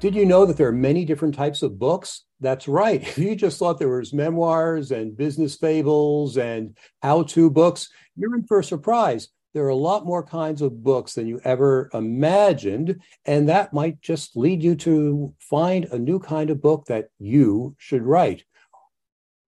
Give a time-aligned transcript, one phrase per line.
[0.00, 2.24] Did you know that there are many different types of books?
[2.40, 3.02] That's right.
[3.06, 8.46] If you just thought there was memoirs and business fables and how-to books, you're in
[8.46, 9.28] for a surprise.
[9.52, 14.00] There are a lot more kinds of books than you ever imagined, and that might
[14.00, 18.44] just lead you to find a new kind of book that you should write.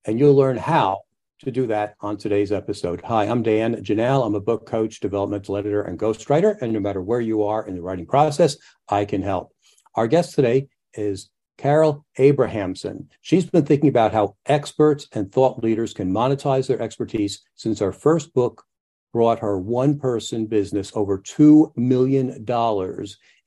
[0.04, 1.00] And you'll learn how
[1.44, 3.00] to do that on today's episode.
[3.04, 4.26] Hi, I'm Dan Janal.
[4.26, 6.60] I'm a book coach, developmental editor, and ghostwriter.
[6.60, 8.58] And no matter where you are in the writing process,
[8.88, 9.51] I can help.
[9.94, 13.10] Our guest today is Carol Abrahamson.
[13.20, 17.92] She's been thinking about how experts and thought leaders can monetize their expertise since her
[17.92, 18.64] first book
[19.12, 22.46] brought her one person business over $2 million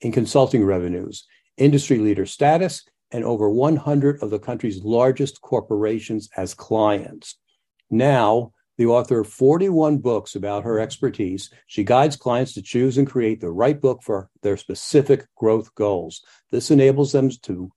[0.00, 6.54] in consulting revenues, industry leader status, and over 100 of the country's largest corporations as
[6.54, 7.38] clients.
[7.90, 13.06] Now, the author of 41 books about her expertise, she guides clients to choose and
[13.06, 16.22] create the right book for their specific growth goals.
[16.50, 17.70] This enables them to,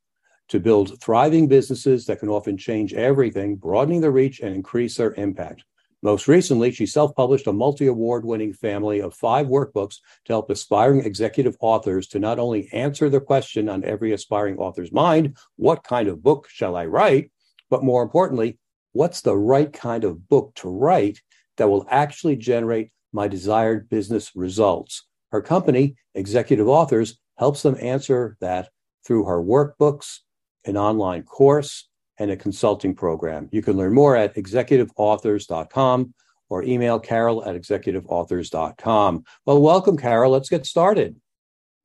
[0.50, 5.14] to build thriving businesses that can often change everything, broadening their reach and increase their
[5.14, 5.64] impact.
[6.02, 10.50] Most recently, she self published a multi award winning family of five workbooks to help
[10.50, 15.84] aspiring executive authors to not only answer the question on every aspiring author's mind what
[15.84, 17.32] kind of book shall I write?
[17.70, 18.58] but more importantly,
[18.94, 21.22] what's the right kind of book to write
[21.58, 25.06] that will actually generate my desired business results.
[25.32, 28.70] Her company, Executive Authors, helps them answer that
[29.06, 30.20] through her workbooks,
[30.66, 33.48] an online course, and a consulting program.
[33.52, 36.14] You can learn more at executiveauthors.com
[36.50, 39.24] or email carol at executiveauthors.com.
[39.46, 40.32] Well, welcome, Carol.
[40.32, 41.16] Let's get started.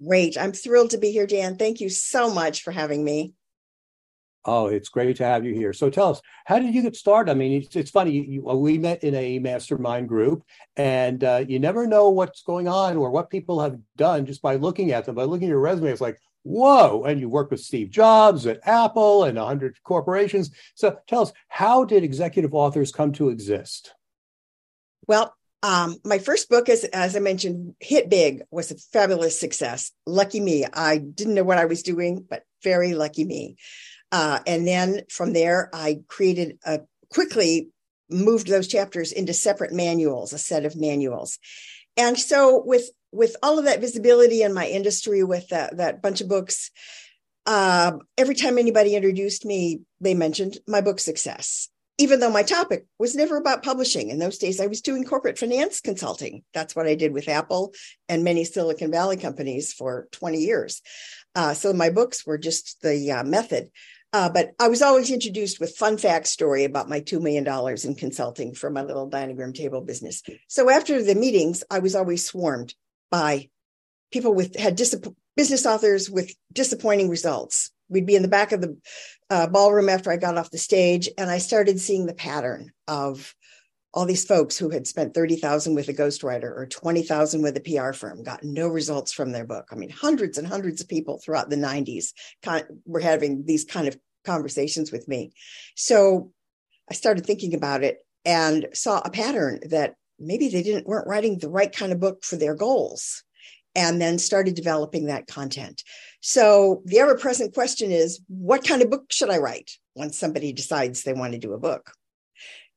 [0.04, 0.37] Great.
[0.37, 1.56] I'm thrilled to be here, Dan.
[1.56, 3.34] Thank you so much for having me.
[4.47, 5.72] Oh, it's great to have you here.
[5.72, 7.31] So tell us, how did you get started?
[7.31, 8.12] I mean, it's, it's funny.
[8.12, 10.43] You, we met in a mastermind group,
[10.77, 14.56] and uh, you never know what's going on or what people have done just by
[14.56, 15.15] looking at them.
[15.15, 17.05] By looking at your resume, it's like, whoa!
[17.05, 20.50] And you work with Steve Jobs at Apple and hundred corporations.
[20.75, 23.94] So tell us, how did executive authors come to exist?
[25.09, 29.91] Well, um, my first book, as as I mentioned, hit big, was a fabulous success.
[30.05, 30.66] Lucky me.
[30.71, 33.56] I didn't know what I was doing, but very lucky me.
[34.14, 37.70] Uh, and then from there, I created a quickly
[38.08, 41.41] moved those chapters into separate manuals, a set of manuals.
[41.97, 46.20] And so with with all of that visibility in my industry, with that that bunch
[46.20, 46.70] of books,
[47.47, 51.69] uh, every time anybody introduced me, they mentioned my book success.
[51.98, 54.10] Even though my topic was never about publishing.
[54.10, 56.44] In those days, I was doing corporate finance consulting.
[56.52, 57.72] That's what I did with Apple
[58.08, 60.82] and many Silicon Valley companies for 20 years.
[61.34, 63.70] Uh, so my books were just the uh, method.
[64.14, 67.44] Uh, but I was always introduced with fun fact story about my $2 million
[67.82, 70.22] in consulting for my little diagram table business.
[70.47, 72.76] So after the meetings, I was always swarmed
[73.10, 73.48] by
[74.12, 74.80] people with had
[75.36, 77.72] business authors with disappointing results.
[77.88, 78.78] We'd be in the back of the
[79.30, 83.34] uh, ballroom after I got off the stage, and I started seeing the pattern of
[83.94, 87.93] all these folks who had spent 30,000 with a ghostwriter or 20,000 with a PR
[87.93, 89.69] firm got no results from their book.
[89.71, 92.12] I mean, hundreds and hundreds of people throughout the 90s
[92.43, 95.32] kind of, were having these kind of conversations with me.
[95.77, 96.32] So
[96.91, 101.38] I started thinking about it and saw a pattern that maybe they didn't weren't writing
[101.38, 103.22] the right kind of book for their goals
[103.76, 105.84] and then started developing that content.
[106.21, 110.53] So the ever present question is what kind of book should I write once somebody
[110.53, 111.93] decides they want to do a book?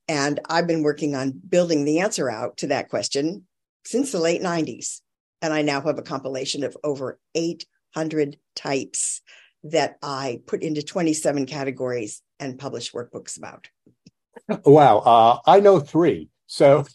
[0.07, 3.45] And I've been working on building the answer out to that question
[3.85, 5.01] since the late 90s.
[5.41, 9.22] And I now have a compilation of over 800 types
[9.64, 13.67] that I put into 27 categories and publish workbooks about.
[14.66, 14.99] Wow.
[14.99, 16.29] Uh, I know three.
[16.46, 16.85] So,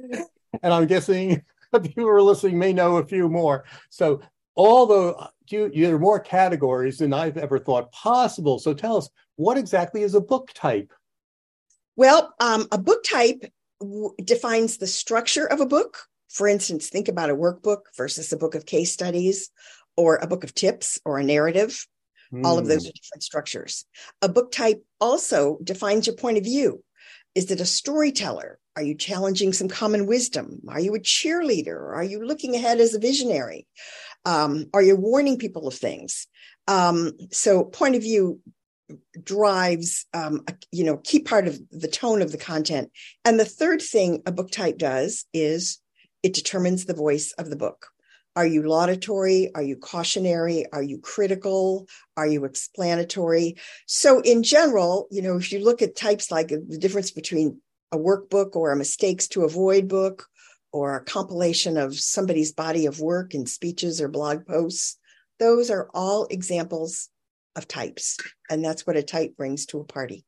[0.00, 1.42] and I'm guessing
[1.72, 3.64] people who are listening may know a few more.
[3.90, 4.20] So,
[4.56, 8.58] although you, there are more categories than I've ever thought possible.
[8.58, 10.92] So, tell us what exactly is a book type?
[11.96, 13.50] Well, um, a book type
[13.80, 15.98] w- defines the structure of a book.
[16.28, 19.50] For instance, think about a workbook versus a book of case studies
[19.96, 21.86] or a book of tips or a narrative.
[22.32, 22.44] Mm.
[22.44, 22.88] All of those hmm.
[22.88, 23.84] are different structures.
[24.20, 26.82] A book type also defines your point of view.
[27.34, 28.58] Is it a storyteller?
[28.74, 30.60] Are you challenging some common wisdom?
[30.68, 31.94] Are you a cheerleader?
[31.94, 33.66] Are you looking ahead as a visionary?
[34.24, 36.26] Um, are you warning people of things?
[36.66, 38.40] Um, so point of view
[39.22, 42.90] drives um, a, you know key part of the tone of the content.
[43.24, 45.78] And the third thing a book type does is
[46.22, 47.88] it determines the voice of the book.
[48.34, 49.50] Are you laudatory?
[49.54, 50.66] Are you cautionary?
[50.72, 51.88] Are you critical?
[52.16, 53.56] Are you explanatory?
[53.86, 57.60] So in general you know if you look at types like the difference between
[57.92, 60.26] a workbook or a mistakes to avoid book
[60.72, 64.98] or a compilation of somebody's body of work in speeches or blog posts
[65.38, 67.08] those are all examples
[67.56, 68.16] of types.
[68.50, 70.24] And that's what a type brings to a party.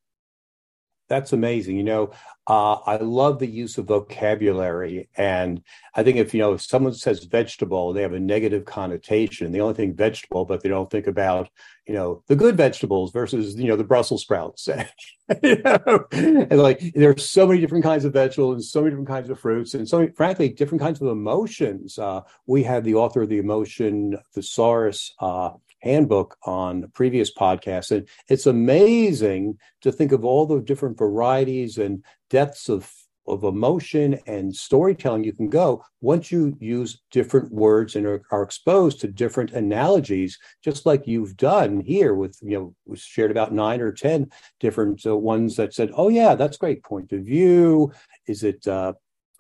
[1.09, 1.77] That's amazing.
[1.77, 2.11] You know,
[2.47, 5.09] uh, I love the use of vocabulary.
[5.17, 5.63] And
[5.95, 9.51] I think if, you know, if someone says vegetable, they have a negative connotation.
[9.51, 11.49] They only think vegetable, but they don't think about,
[11.87, 14.69] you know, the good vegetables versus, you know, the Brussels sprouts.
[15.43, 16.07] you know?
[16.13, 19.41] And like, there's so many different kinds of vegetables and so many different kinds of
[19.41, 21.99] fruits and so many, frankly, different kinds of emotions.
[21.99, 27.91] Uh, we had the author of the emotion thesaurus, uh, handbook on a previous podcast.
[27.91, 32.93] And it's amazing to think of all the different varieties and depths of
[33.27, 38.43] of emotion and storytelling you can go once you use different words and are, are,
[38.43, 43.53] exposed to different analogies just like you've done here with you know we shared about
[43.53, 47.93] nine or ten different uh, ones that said oh yeah that's great point of view.
[48.27, 48.95] Is it uh,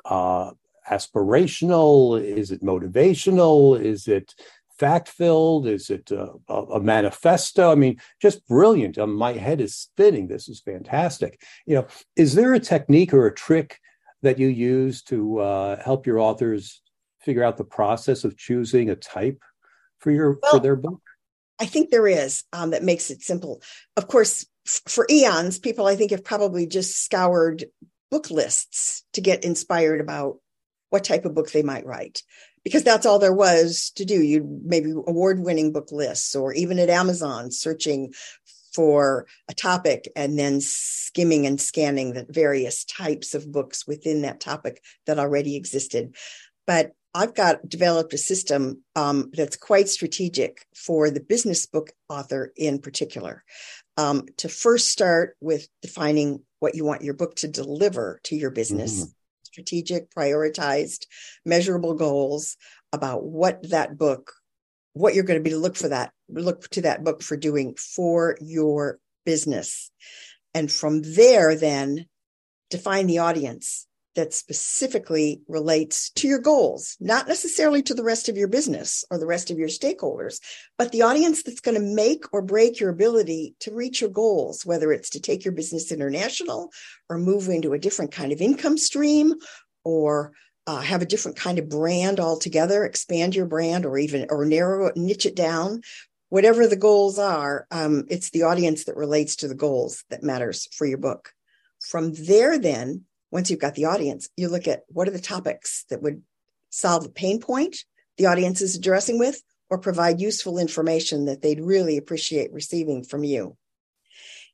[0.04, 0.50] uh,
[0.90, 2.22] aspirational?
[2.22, 3.80] Is it motivational?
[3.80, 4.34] Is it
[4.78, 5.66] fact filled?
[5.66, 7.70] Is it a, a, manifesto?
[7.70, 8.98] I mean, just brilliant.
[8.98, 10.28] Um, my head is spinning.
[10.28, 11.40] This is fantastic.
[11.66, 11.86] You know,
[12.16, 13.80] is there a technique or a trick
[14.22, 16.82] that you use to uh, help your authors
[17.20, 19.42] figure out the process of choosing a type
[19.98, 21.02] for your well, for their book?
[21.60, 23.62] I think there is um, that makes it simple.
[23.96, 27.64] Of course, f- for eons, people I think have probably just scoured
[28.10, 30.38] book lists to get inspired about
[30.90, 32.22] what type of book they might write
[32.64, 34.22] because that's all there was to do.
[34.22, 38.12] You'd maybe award winning book lists or even at Amazon searching
[38.74, 44.40] for a topic and then skimming and scanning the various types of books within that
[44.40, 46.14] topic that already existed.
[46.66, 52.52] But I've got developed a system um, that's quite strategic for the business book author
[52.56, 53.42] in particular.
[53.96, 58.50] Um, to first start with defining what you want your book to deliver to your
[58.50, 59.00] business.
[59.00, 59.12] Mm-hmm
[59.58, 61.06] strategic, prioritized,
[61.44, 62.56] measurable goals
[62.92, 64.32] about what that book,
[64.92, 67.74] what you're going to be to look for that, look to that book for doing
[67.74, 69.90] for your business.
[70.54, 72.06] And from there, then
[72.70, 73.87] define the audience
[74.18, 79.16] that specifically relates to your goals, not necessarily to the rest of your business or
[79.16, 80.40] the rest of your stakeholders,
[80.76, 84.66] but the audience that's going to make or break your ability to reach your goals,
[84.66, 86.72] whether it's to take your business international
[87.08, 89.34] or move into a different kind of income stream
[89.84, 90.32] or
[90.66, 94.86] uh, have a different kind of brand altogether, expand your brand or even or narrow
[94.86, 95.80] it, niche it down.
[96.28, 100.66] Whatever the goals are, um, it's the audience that relates to the goals that matters
[100.72, 101.32] for your book.
[101.78, 105.84] From there, then once you've got the audience, you look at what are the topics
[105.90, 106.22] that would
[106.70, 107.84] solve a pain point
[108.18, 113.24] the audience is addressing with or provide useful information that they'd really appreciate receiving from
[113.24, 113.56] you.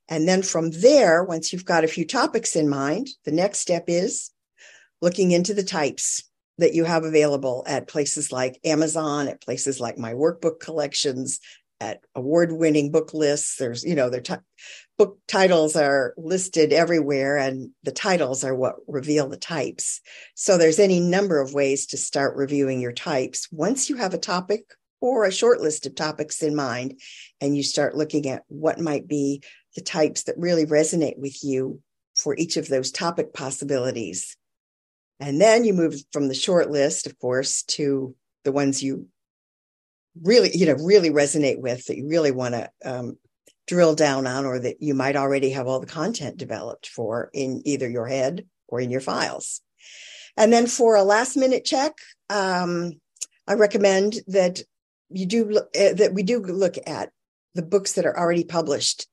[0.07, 3.85] And then from there, once you've got a few topics in mind, the next step
[3.87, 4.29] is
[5.01, 6.23] looking into the types
[6.59, 11.39] that you have available at places like Amazon, at places like my workbook collections,
[11.81, 13.57] at award winning book lists.
[13.57, 14.35] There's, you know, their t-
[14.97, 20.01] book titles are listed everywhere, and the titles are what reveal the types.
[20.35, 23.47] So there's any number of ways to start reviewing your types.
[23.51, 24.63] Once you have a topic
[25.01, 26.99] or a short list of topics in mind,
[27.41, 29.41] and you start looking at what might be
[29.75, 31.81] the types that really resonate with you
[32.15, 34.37] for each of those topic possibilities.
[35.19, 39.07] And then you move from the short list, of course, to the ones you
[40.21, 43.17] really, you know, really resonate with that you really want to um,
[43.67, 47.61] drill down on, or that you might already have all the content developed for in
[47.65, 49.61] either your head or in your files.
[50.37, 51.93] And then for a last minute check,
[52.29, 52.93] um,
[53.47, 54.61] I recommend that
[55.09, 57.11] you do look, uh, that we do look at
[57.53, 59.07] the books that are already published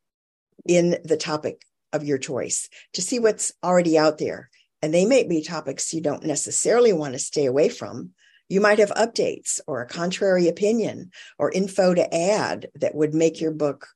[0.66, 4.50] in the topic of your choice to see what's already out there.
[4.80, 8.11] And they may be topics you don't necessarily want to stay away from,
[8.49, 13.40] you might have updates or a contrary opinion or info to add that would make
[13.40, 13.88] your book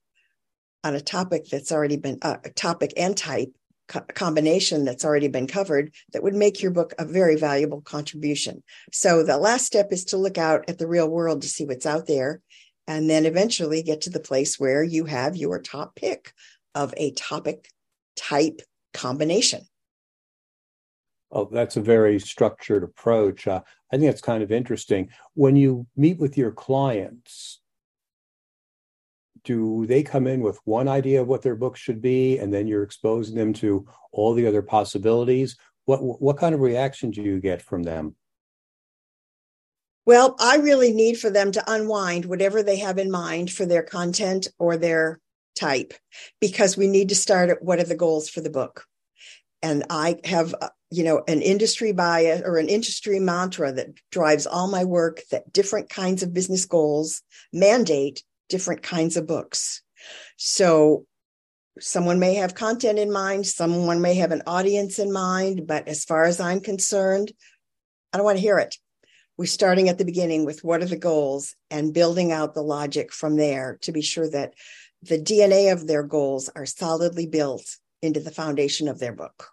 [0.87, 3.52] on a topic that's already been uh, a topic and type
[3.88, 8.62] co- combination that's already been covered that would make your book a very valuable contribution.
[8.93, 11.87] So the last step is to look out at the real world to see what's
[11.87, 12.40] out there
[12.87, 16.33] and then eventually get to the place where you have your top pick
[16.75, 17.69] of a topic
[18.14, 18.62] type
[18.95, 19.62] combination.
[21.33, 23.49] Oh, that's a very structured approach.
[23.49, 23.61] Uh,
[23.93, 25.09] I think that's kind of interesting.
[25.35, 27.61] When you meet with your clients,
[29.47, 32.67] do they come in with one idea of what their book should be, and then
[32.67, 35.57] you're exposing them to all the other possibilities?
[35.87, 38.17] What what kind of reaction do you get from them?
[40.05, 43.83] Well, I really need for them to unwind whatever they have in mind for their
[43.83, 45.21] content or their
[45.55, 45.95] type,
[46.41, 48.85] because we need to start at what are the goals for the book.
[49.62, 54.47] And I have, uh, you know, an industry bias or an industry mantra that drives
[54.47, 57.23] all my work that different kinds of business goals
[57.53, 59.83] mandate different kinds of books.
[60.37, 61.07] So
[61.79, 66.05] someone may have content in mind, someone may have an audience in mind, but as
[66.05, 67.33] far as I'm concerned,
[68.12, 68.76] I don't want to hear it
[69.37, 73.12] we're starting at the beginning with what are the goals and building out the logic
[73.12, 74.55] from there to be sure that
[75.03, 79.50] the DNA of their goals are solidly built into the foundation of their book.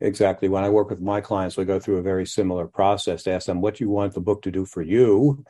[0.00, 0.48] Exactly.
[0.48, 3.46] When I work with my clients, we go through a very similar process to ask
[3.46, 5.42] them what you want the book to do for you.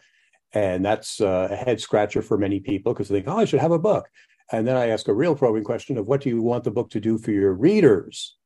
[0.53, 3.61] And that's uh, a head scratcher for many people because they think, oh, I should
[3.61, 4.09] have a book.
[4.53, 6.91] And then I ask a real probing question of what do you want the book
[6.91, 8.37] to do for your readers?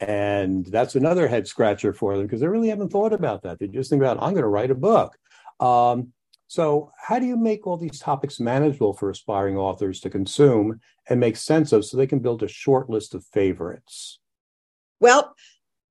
[0.00, 3.58] And that's another head scratcher for them because they really haven't thought about that.
[3.58, 5.16] They just think about, I'm going to write a book.
[5.60, 6.12] Um,
[6.48, 11.18] so, how do you make all these topics manageable for aspiring authors to consume and
[11.18, 14.18] make sense of so they can build a short list of favorites?
[15.00, 15.34] Well,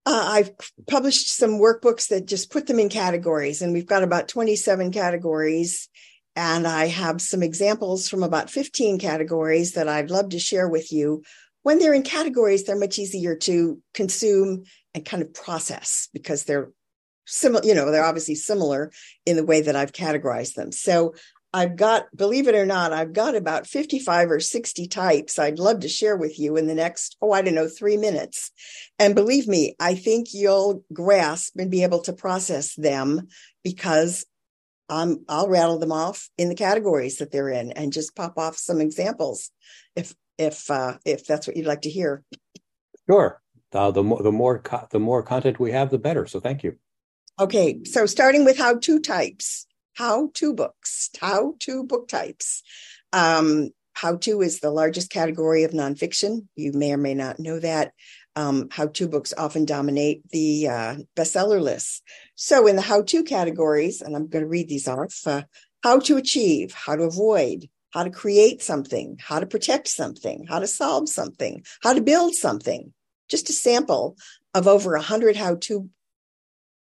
[0.06, 0.52] uh, I've
[0.88, 5.90] published some workbooks that just put them in categories, and we've got about 27 categories.
[6.34, 10.94] And I have some examples from about 15 categories that I'd love to share with
[10.94, 11.24] you
[11.64, 16.72] when they're in categories, they're much easier to consume and kind of process because they're
[17.26, 18.92] similar, you know, they're obviously similar
[19.26, 20.72] in the way that I've categorized them.
[20.72, 21.14] So
[21.54, 25.82] I've got, believe it or not, I've got about 55 or 60 types I'd love
[25.82, 28.52] to share with you in the next, oh, I don't know, three minutes.
[28.98, 33.28] And believe me, I think you'll grasp and be able to process them
[33.64, 34.26] because
[34.88, 38.58] um, I'll rattle them off in the categories that they're in and just pop off
[38.58, 39.50] some examples
[39.96, 42.24] if if uh, if that's what you'd like to hear.
[43.10, 43.42] Sure.
[43.74, 46.28] Uh, the more the more co- the more content we have, the better.
[46.28, 46.76] So thank you.
[47.40, 49.66] Okay, so starting with how to types,
[50.02, 52.64] how to books, how to book types.
[53.14, 56.48] Um, how to is the largest category of nonfiction.
[56.56, 57.94] You may or may not know that.
[58.36, 62.02] Um, how to books often dominate the uh, bestseller lists.
[62.34, 65.44] So, in the how to categories, and I'm going to read these off uh,
[65.84, 70.58] how to achieve, how to avoid, how to create something, how to protect something, how
[70.58, 72.92] to solve something, how to build something.
[73.30, 74.18] Just a sample
[74.56, 75.90] of over a hundred how-to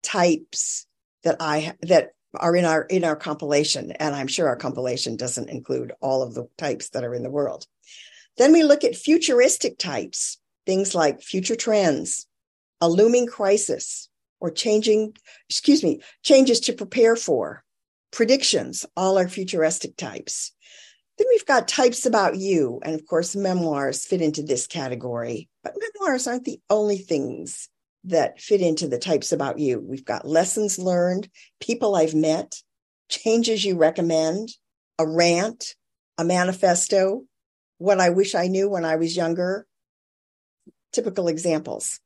[0.03, 0.87] types
[1.23, 5.51] that I that are in our in our compilation, and I'm sure our compilation doesn't
[5.51, 7.67] include all of the types that are in the world.
[8.37, 12.27] Then we look at futuristic types, things like future trends,
[12.81, 14.09] a looming crisis,
[14.41, 15.15] or changing,
[15.49, 17.63] excuse me, changes to prepare for,
[18.11, 20.53] predictions, all are futuristic types.
[21.17, 22.81] Then we've got types about you.
[22.83, 25.49] And of course, memoirs fit into this category.
[25.63, 27.69] But memoirs aren't the only things
[28.05, 29.81] that fit into the types about you.
[29.81, 31.29] We've got lessons learned,
[31.61, 32.57] people I've met,
[33.09, 34.51] changes you recommend,
[34.99, 35.75] a rant,
[36.19, 37.25] a manifesto,
[37.79, 39.67] what I wish I knew when I was younger.
[40.93, 42.01] Typical examples.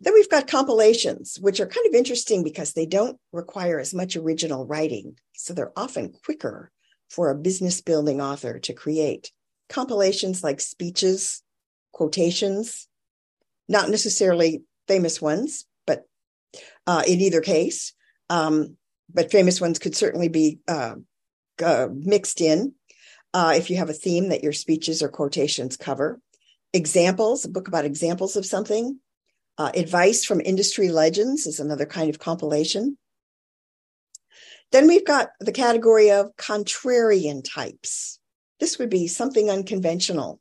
[0.00, 4.16] Then we've got compilations, which are kind of interesting because they don't require as much
[4.16, 5.18] original writing.
[5.34, 6.70] So they're often quicker
[7.08, 9.32] for a business building author to create
[9.68, 11.42] compilations like speeches,
[11.92, 12.86] quotations,
[13.68, 16.06] not necessarily famous ones, but
[16.86, 17.92] uh, in either case,
[18.30, 18.76] um,
[19.12, 20.96] but famous ones could certainly be uh,
[21.64, 22.74] uh, mixed in
[23.34, 26.20] uh, if you have a theme that your speeches or quotations cover.
[26.72, 28.98] Examples, a book about examples of something.
[29.56, 32.96] Uh, advice from industry legends is another kind of compilation.
[34.70, 38.20] Then we've got the category of contrarian types.
[38.60, 40.40] This would be something unconventional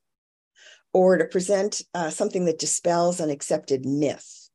[0.98, 4.50] or to present uh, something that dispels an accepted myth.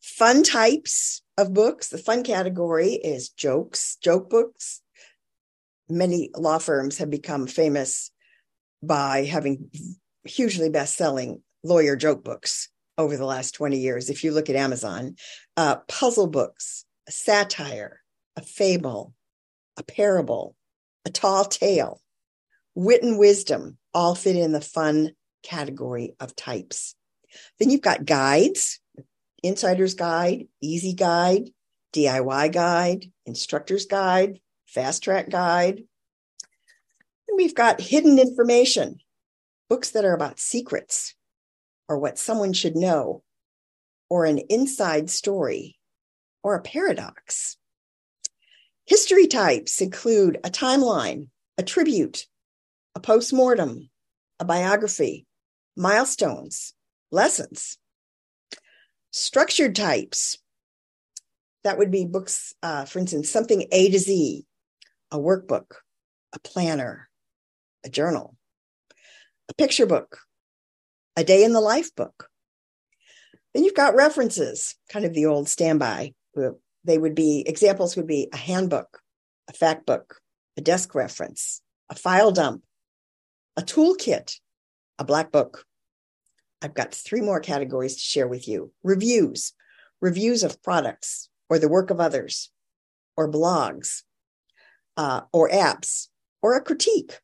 [0.00, 4.80] Fun types of books, the fun category is jokes, joke books.
[5.90, 8.10] Many law firms have become famous
[8.82, 9.68] by having
[10.24, 14.08] hugely best selling lawyer joke books over the last 20 years.
[14.08, 15.16] If you look at Amazon,
[15.58, 18.00] uh, puzzle books, satire,
[18.34, 19.12] a fable,
[19.76, 20.56] a parable,
[21.04, 22.00] a tall tale,
[22.76, 25.10] wit and wisdom all fit in the fun
[25.42, 26.94] category of types.
[27.58, 28.78] Then you've got guides,
[29.42, 31.50] insider's guide, easy guide,
[31.94, 35.82] DIY guide, instructor's guide, fast track guide.
[37.28, 38.98] And we've got hidden information,
[39.68, 41.14] books that are about secrets
[41.88, 43.22] or what someone should know.
[44.08, 45.78] or an inside story,
[46.42, 47.56] or a paradox.
[48.84, 51.28] History types include a timeline,
[51.58, 52.26] a tribute,
[52.96, 53.90] a postmortem,
[54.40, 55.26] a biography,
[55.76, 56.72] milestones,
[57.12, 57.76] lessons.
[59.12, 60.38] Structured types,
[61.62, 64.46] that would be books, uh, for instance, something A to Z,
[65.10, 65.74] a workbook,
[66.32, 67.10] a planner,
[67.84, 68.34] a journal,
[69.50, 70.20] a picture book,
[71.16, 72.28] a day in the life book.
[73.52, 76.14] Then you've got references, kind of the old standby.
[76.84, 79.00] They would be examples would be a handbook,
[79.48, 80.18] a fact book,
[80.56, 81.60] a desk reference,
[81.90, 82.62] a file dump,
[83.56, 84.38] a toolkit,
[84.98, 85.64] a black book.
[86.62, 89.52] I've got three more categories to share with you reviews,
[90.00, 92.50] reviews of products or the work of others,
[93.16, 94.02] or blogs,
[94.96, 96.08] uh, or apps,
[96.42, 97.20] or a critique.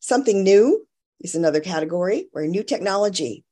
[0.00, 0.86] Something new
[1.20, 3.44] is another category where new technology,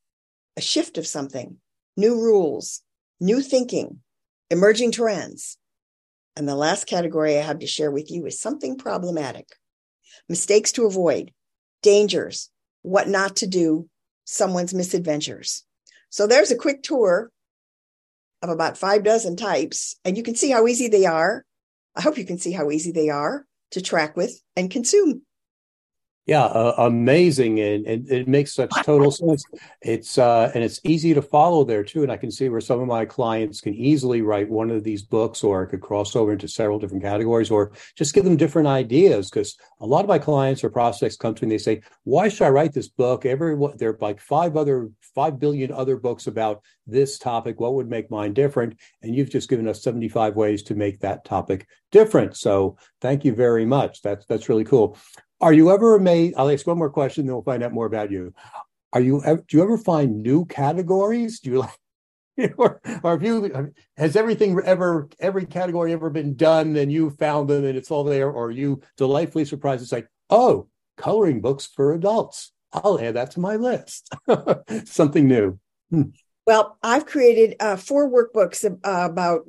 [0.57, 1.57] a shift of something,
[1.97, 2.83] new rules,
[3.21, 4.01] new thinking,
[4.51, 5.59] emerging trends.
[6.37, 9.49] And the last category I have to share with you is something problematic,
[10.29, 11.33] mistakes to avoid,
[11.83, 12.51] dangers,
[12.83, 13.89] what not to do,
[14.25, 15.65] someone's misadventures.
[16.11, 17.31] So there's a quick tour
[18.43, 21.45] of about five dozen types, and you can see how easy they are.
[21.97, 25.23] I hope you can see how easy they are to track with and consume.
[26.29, 29.47] Yeah, uh, amazing, and, and, it makes such total sense.
[29.81, 32.03] It's uh, and it's easy to follow there too.
[32.03, 35.01] And I can see where some of my clients can easily write one of these
[35.01, 38.69] books, or it could cross over into several different categories, or just give them different
[38.69, 39.31] ideas.
[39.31, 42.29] Because a lot of my clients or prospects come to me and they say, "Why
[42.29, 43.25] should I write this book?
[43.25, 47.59] Every there are like five other five billion other books about this topic.
[47.59, 51.01] What would make mine different?" And you've just given us seventy five ways to make
[51.01, 52.37] that topic different.
[52.37, 54.03] So thank you very much.
[54.03, 54.99] That's that's really cool.
[55.41, 56.35] Are you ever amazed?
[56.37, 58.35] I'll ask one more question, then we'll find out more about you.
[58.93, 59.23] Are you?
[59.23, 61.41] Do you ever find new categories?
[61.41, 61.79] Do you like?
[62.57, 67.49] or, or have you has everything ever every category ever been done and you found
[67.49, 71.95] them and it's all there or you delightfully surprised it's like oh coloring books for
[71.95, 74.15] adults i'll add that to my list
[74.85, 75.59] something new
[75.91, 76.03] hmm.
[76.47, 78.79] well i've created uh, four workbooks uh,
[79.11, 79.43] about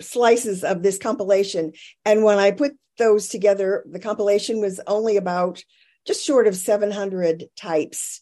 [0.00, 1.72] slices of this compilation
[2.04, 5.62] and when i put those together, the compilation was only about
[6.06, 8.20] just short of 700 types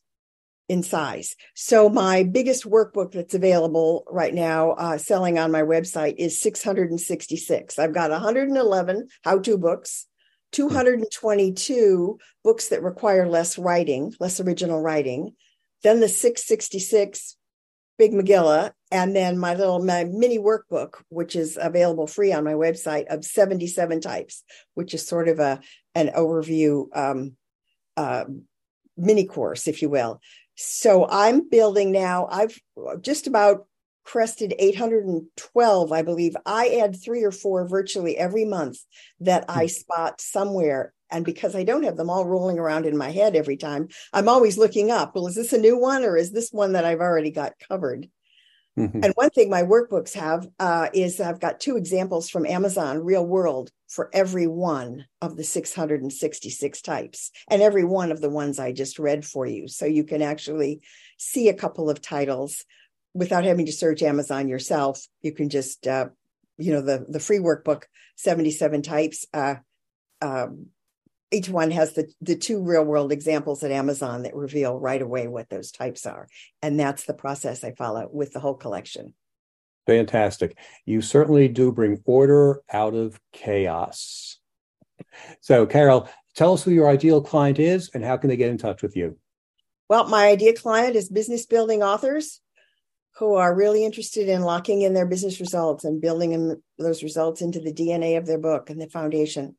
[0.69, 1.37] in size.
[1.55, 7.79] So my biggest workbook that's available right now, uh, selling on my website, is 666.
[7.79, 10.07] I've got 111 how-to books,
[10.53, 15.35] 222 books that require less writing, less original writing.
[15.83, 17.37] Then the 666
[17.98, 22.55] Big Megillah, and then my little my mini workbook, which is available free on my
[22.55, 24.42] website of 77 types,
[24.74, 25.61] which is sort of a
[25.94, 27.37] an overview um,
[27.96, 28.24] uh,
[28.96, 30.20] mini course, if you will.
[30.55, 32.26] So I'm building now.
[32.31, 32.59] I've
[33.00, 33.66] just about
[34.05, 36.37] crested 812, I believe.
[36.44, 38.78] I add three or four virtually every month
[39.20, 39.68] that I hmm.
[39.68, 43.57] spot somewhere and because I don't have them all rolling around in my head every
[43.57, 45.14] time, I'm always looking up.
[45.14, 48.09] Well, is this a new one or is this one that I've already got covered?
[48.79, 49.05] Mm-hmm.
[49.05, 53.25] And one thing my workbooks have uh, is I've got two examples from Amazon Real
[53.25, 58.72] World for every one of the 666 types and every one of the ones I
[58.72, 59.68] just read for you.
[59.68, 60.81] So you can actually
[61.18, 62.64] see a couple of titles
[63.12, 65.07] without having to search Amazon yourself.
[65.20, 66.07] You can just, uh,
[66.57, 67.83] you know, the, the free workbook,
[68.16, 69.27] 77 types.
[69.35, 69.57] Uh,
[70.22, 70.68] um,
[71.33, 75.27] each one has the, the two real world examples at Amazon that reveal right away
[75.27, 76.29] what those types are.
[76.61, 79.14] And that's the process I follow with the whole collection.
[79.87, 80.57] Fantastic.
[80.85, 84.38] You certainly do bring order out of chaos.
[85.40, 88.59] So, Carol, tell us who your ideal client is and how can they get in
[88.59, 89.18] touch with you?
[89.88, 92.40] Well, my ideal client is business building authors
[93.16, 97.61] who are really interested in locking in their business results and building those results into
[97.61, 99.57] the DNA of their book and the foundation.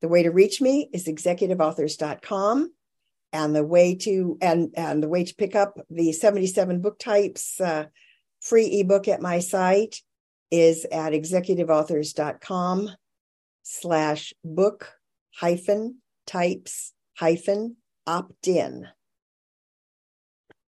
[0.00, 2.72] The way to reach me is executiveauthors.com.
[3.32, 7.60] And the way to and and the way to pick up the 77 book types
[7.60, 7.84] uh,
[8.40, 10.00] free ebook at my site
[10.50, 12.90] is at executiveauthors.com
[13.62, 14.94] slash book
[15.34, 18.86] hyphen types hyphen opt in.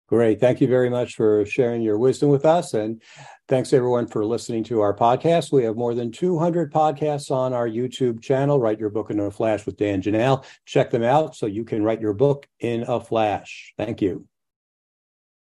[0.09, 0.39] Great.
[0.39, 2.73] Thank you very much for sharing your wisdom with us.
[2.73, 2.99] And
[3.47, 5.51] thanks everyone for listening to our podcast.
[5.51, 8.59] We have more than 200 podcasts on our YouTube channel.
[8.59, 10.43] Write your book in a flash with Dan Janal.
[10.65, 13.71] Check them out so you can write your book in a flash.
[13.77, 14.25] Thank you.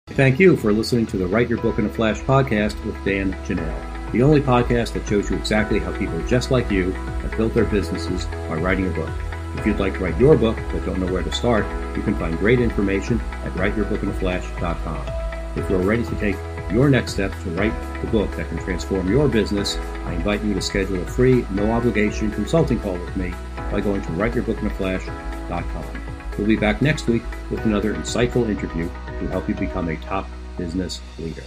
[0.09, 3.33] Thank you for listening to the Write Your Book in a Flash podcast with Dan
[3.45, 7.53] Janal, the only podcast that shows you exactly how people just like you have built
[7.53, 9.38] their businesses by writing a book.
[9.59, 12.15] If you'd like to write your book but don't know where to start, you can
[12.15, 15.57] find great information at writeyourbookinaflash.com.
[15.57, 16.37] If you're ready to take
[16.71, 20.53] your next step to write the book that can transform your business, I invite you
[20.53, 23.33] to schedule a free, no obligation consulting call with me
[23.69, 25.85] by going to writeyourbookinaflash.com.
[26.37, 30.29] We'll be back next week with another insightful interview to help you become a top
[30.57, 31.43] business leader.